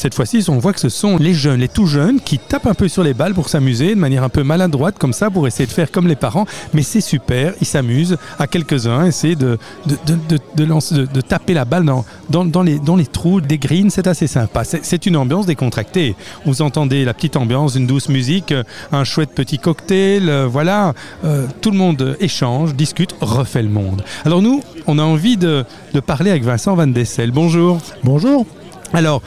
[0.00, 2.72] Cette fois-ci, on voit que ce sont les jeunes, les tout jeunes, qui tapent un
[2.72, 5.66] peu sur les balles pour s'amuser de manière un peu maladroite comme ça, pour essayer
[5.66, 6.46] de faire comme les parents.
[6.72, 10.16] Mais c'est super, ils s'amusent à quelques-uns, essayer de, de,
[10.56, 13.90] de, lancer, de, taper la balle dans, dans, les, dans les trous des greens.
[13.90, 14.64] C'est assez sympa.
[14.64, 16.16] C'est une ambiance décontractée.
[16.46, 18.54] Vous entendez la petite ambiance, une douce musique,
[18.92, 20.30] un chouette petit cocktail.
[20.30, 20.94] Euh, voilà,
[21.26, 24.02] euh, tout le monde échange, discute, refait le monde.
[24.24, 25.66] Alors nous, on a envie de,
[26.06, 27.32] parler avec Vincent Van Dessel.
[27.32, 27.82] Bonjour.
[28.02, 28.46] Bonjour.
[28.92, 29.22] Alors,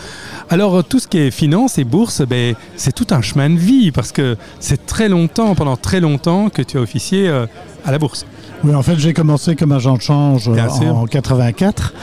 [0.50, 3.92] alors, tout ce qui est finance et bourse, ben, c'est tout un chemin de vie
[3.92, 7.46] parce que c'est très longtemps, pendant très longtemps, que tu as officié euh,
[7.86, 8.26] à la bourse.
[8.64, 11.94] Oui, en fait, j'ai commencé comme agent de change en 84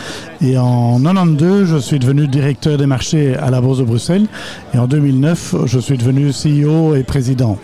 [0.42, 4.26] et en 92, je suis devenu directeur des marchés à la Bourse de Bruxelles
[4.74, 7.56] et en 2009, je suis devenu CEO et président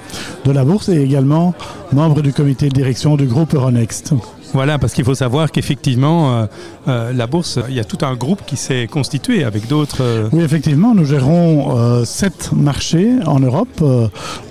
[0.46, 1.54] de la Bourse et également
[1.92, 4.14] membre du comité de direction du groupe Euronext.
[4.52, 6.46] Voilà, parce qu'il faut savoir qu'effectivement, euh,
[6.88, 9.98] euh, la bourse, il y a tout un groupe qui s'est constitué avec d'autres.
[10.00, 13.82] Euh, oui, effectivement, nous gérons sept marchés en Europe.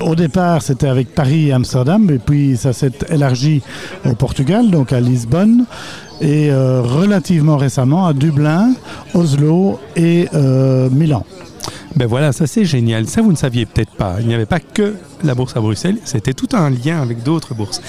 [0.02, 3.62] au départ, c'était avec Paris et Amsterdam, et puis ça s'est élargi
[4.06, 5.66] au Portugal, donc à Lisbonne
[6.22, 8.74] et relativement récemment à Dublin,
[9.14, 10.28] Oslo et
[10.92, 11.26] Milan.
[11.96, 13.08] Ben voilà, ça c'est génial.
[13.08, 14.18] Ça, vous ne saviez peut-être pas.
[14.20, 17.54] Il n'y avait pas que la bourse à Bruxelles, c'était tout un lien avec d'autres
[17.54, 17.82] bourses.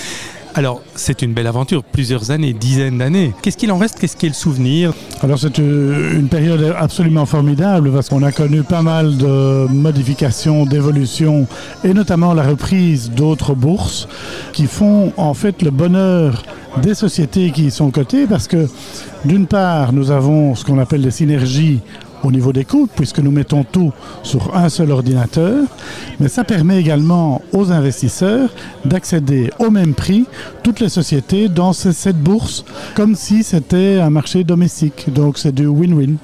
[0.58, 3.34] Alors, c'est une belle aventure, plusieurs années, dizaines d'années.
[3.42, 3.98] Qu'est-ce qu'il en reste?
[3.98, 4.94] Qu'est-ce qui est le souvenir?
[5.20, 10.64] Alors, c'est euh, une période absolument formidable parce qu'on a connu pas mal de modifications,
[10.64, 11.46] d'évolutions
[11.84, 14.08] et notamment la reprise d'autres bourses
[14.54, 16.42] qui font en fait le bonheur
[16.82, 18.66] des sociétés qui y sont cotées parce que
[19.26, 21.80] d'une part, nous avons ce qu'on appelle des synergies
[22.26, 25.64] au niveau des coûts, puisque nous mettons tout sur un seul ordinateur,
[26.20, 28.50] mais ça permet également aux investisseurs
[28.84, 30.26] d'accéder au même prix
[30.62, 35.12] toutes les sociétés dans cette bourse, comme si c'était un marché domestique.
[35.12, 36.16] Donc c'est du win-win.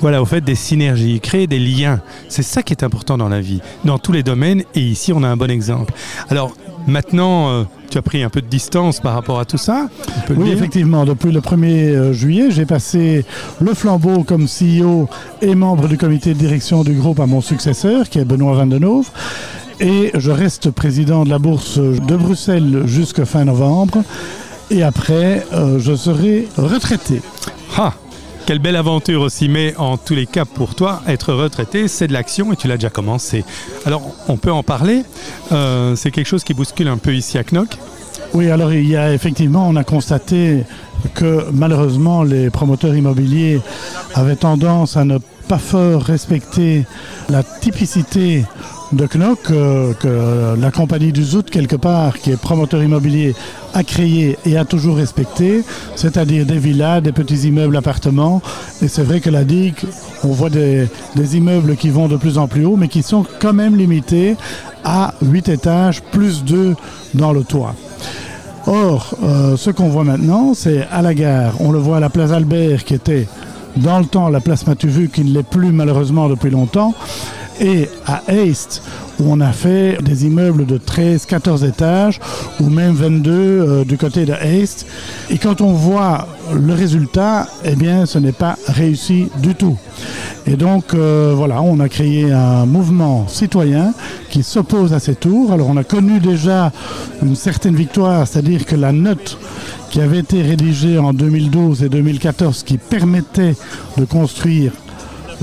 [0.00, 2.00] Voilà, au fait des synergies, créer des liens.
[2.28, 5.22] C'est ça qui est important dans la vie, dans tous les domaines, et ici on
[5.22, 5.92] a un bon exemple.
[6.30, 6.54] Alors
[6.88, 9.88] maintenant, euh, tu as pris un peu de distance par rapport à tout ça
[10.30, 11.04] Oui, effectivement.
[11.04, 13.24] Depuis le 1er euh, juillet, j'ai passé
[13.60, 15.08] le flambeau comme CEO
[15.40, 19.02] et membre du comité de direction du groupe à mon successeur, qui est Benoît Van
[19.80, 24.02] Et je reste président de la bourse de Bruxelles jusqu'à fin novembre.
[24.70, 27.22] Et après, euh, je serai retraité.
[27.76, 27.94] Ah
[28.48, 32.14] quelle belle aventure aussi, mais en tous les cas pour toi, être retraité, c'est de
[32.14, 33.44] l'action et tu l'as déjà commencé.
[33.84, 35.02] Alors on peut en parler,
[35.52, 37.76] euh, c'est quelque chose qui bouscule un peu ici à Knock.
[38.32, 40.64] Oui, alors il y a effectivement, on a constaté
[41.12, 43.60] que malheureusement les promoteurs immobiliers
[44.14, 46.86] avaient tendance à ne pas fort respecter
[47.28, 48.46] la typicité
[48.92, 53.34] de Knock euh, que la compagnie du Zout, quelque part, qui est promoteur immobilier,
[53.74, 55.62] a créé et a toujours respecté,
[55.96, 58.42] c'est-à-dire des villas, des petits immeubles, appartements.
[58.82, 59.76] Et c'est vrai que la digue,
[60.24, 60.88] on voit des,
[61.34, 64.36] immeubles qui vont de plus en plus haut, mais qui sont quand même limités
[64.84, 66.74] à 8 étages, plus 2
[67.14, 67.74] dans le toit.
[68.66, 72.10] Or, euh, ce qu'on voit maintenant, c'est à la gare, on le voit à la
[72.10, 73.26] place Albert, qui était
[73.76, 76.94] dans le temps la place Matuvu, qui ne l'est plus malheureusement depuis longtemps
[77.60, 78.82] et à East,
[79.20, 82.20] où on a fait des immeubles de 13, 14 étages,
[82.60, 84.86] ou même 22 euh, du côté de East.
[85.30, 89.76] Et quand on voit le résultat, eh bien, ce n'est pas réussi du tout.
[90.46, 93.92] Et donc, euh, voilà, on a créé un mouvement citoyen
[94.30, 95.52] qui s'oppose à ces tours.
[95.52, 96.72] Alors, on a connu déjà
[97.22, 99.38] une certaine victoire, c'est-à-dire que la note
[99.90, 103.56] qui avait été rédigée en 2012 et 2014, qui permettait
[103.96, 104.72] de construire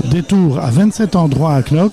[0.04, 1.92] des tours à 27 endroits à Cloc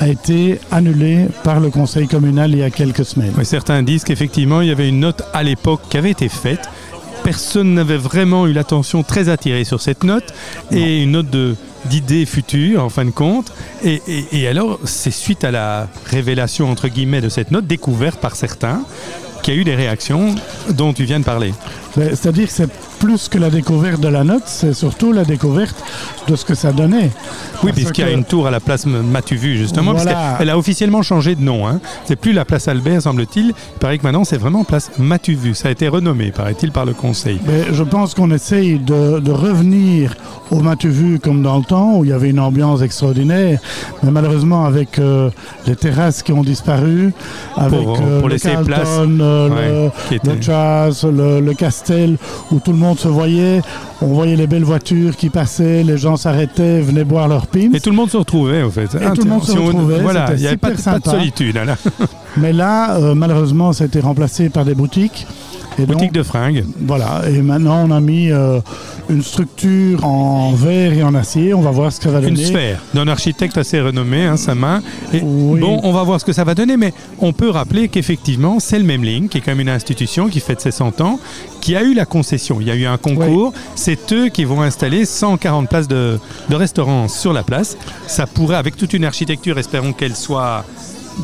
[0.00, 3.32] a été annulé par le conseil communal il y a quelques semaines.
[3.44, 6.68] certains disent qu'effectivement il y avait une note à l'époque qui avait été faite.
[7.24, 10.32] Personne n'avait vraiment eu l'attention très attirée sur cette note
[10.70, 11.56] et une note de
[11.86, 13.52] d'idées futures en fin de compte.
[13.84, 18.34] Et, et alors, c'est suite à la révélation entre guillemets de cette note découverte par
[18.34, 18.82] certains
[19.42, 20.34] qu'il y a eu des réactions
[20.70, 21.54] dont tu viens de parler.
[21.94, 25.76] C'est-à-dire que c'est plus que la découverte de la note, c'est surtout la découverte
[26.26, 27.10] de ce que ça donnait.
[27.62, 30.06] Oui, puisqu'il y a une tour à la place Matuvu, justement, parce
[30.38, 31.66] qu'elle a officiellement changé de nom.
[31.66, 31.80] Hein.
[32.04, 33.48] C'est plus la place Albert, semble-t-il.
[33.48, 35.54] Il paraît que maintenant, c'est vraiment place Matuvu.
[35.54, 37.40] Ça a été renommé, paraît-il, par le conseil.
[37.46, 40.14] Mais je pense qu'on essaye de, revenir
[40.50, 43.60] au Matuvu comme dans le temps, où il y avait une ambiance extraordinaire.
[44.02, 45.30] Mais malheureusement, avec euh,
[45.66, 47.12] les terrasses qui ont disparu,
[47.56, 52.16] avec pour, euh, le laisser place, euh, le, le Castel,
[52.50, 53.60] où tout le monde se voyait,
[54.00, 57.72] on voyait les belles voitures qui passaient, les gens s'arrêtaient, venaient boire leur pim.
[57.74, 58.94] Et tout le monde se retrouvait, en fait.
[58.94, 60.00] Et tout le monde se retrouvait.
[60.00, 61.58] Voilà, il n'y avait pas, de solitude.
[62.36, 65.26] Mais là, euh, malheureusement, ça a été remplacé par des boutiques.
[65.78, 66.64] Et Boutique donc, de fringues.
[66.80, 67.22] voilà.
[67.28, 68.60] Et maintenant, on a mis euh,
[69.08, 71.54] une structure en verre et en acier.
[71.54, 72.44] On va voir ce que ça va Une donner.
[72.46, 74.82] sphère d'un architecte assez renommé, hein, sa main.
[75.12, 75.60] Et Oui.
[75.60, 78.78] Bon, on va voir ce que ça va donner, mais on peut rappeler qu'effectivement, c'est
[78.78, 81.18] le Memling, qui est quand même une institution qui fête ses 100 ans,
[81.60, 82.58] qui a eu la concession.
[82.60, 83.52] Il y a eu un concours.
[83.74, 87.76] C'est eux qui vont installer 140 places de, de restaurants sur la place.
[88.06, 90.64] Ça pourrait, avec toute une architecture, espérons qu'elle soit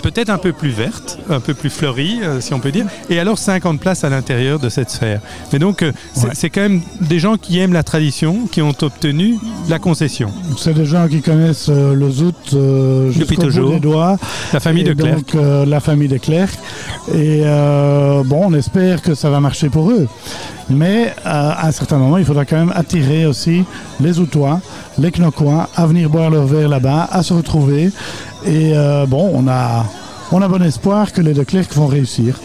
[0.02, 3.18] peut-être un peu plus verte, un peu plus fleurie, euh, si on peut dire, et
[3.18, 5.20] alors 50 places à l'intérieur de cette sphère.
[5.52, 6.50] Mais donc, euh, c'est Ouais.
[6.50, 9.38] quand même des gens qui aiment la tradition, qui ont obtenu
[9.68, 10.30] la concession.
[10.58, 13.70] C'est des gens qui connaissent euh, le zout Depuis bout toujours.
[13.70, 14.18] des doigts.
[14.52, 15.16] La famille de Clerc.
[15.16, 15.34] Donc,
[15.66, 16.50] la famille de Clerc.
[17.14, 17.42] Et
[18.24, 20.06] bon, on espère que ça va marcher pour eux.
[20.70, 23.64] Mais à un certain moment, il faudra quand même attirer aussi
[24.00, 24.60] les Outois,
[24.98, 27.90] les Knoquois à venir boire leur verre là-bas, à se retrouver.
[28.46, 29.86] Et euh, bon, on a,
[30.30, 32.38] on a bon espoir que les de Clerc vont réussir.